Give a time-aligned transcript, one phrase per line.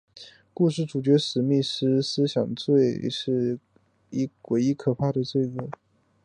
[0.51, 3.59] 故事主角史密斯亦称思想罪是
[4.47, 5.69] 唯一可怕的罪恶。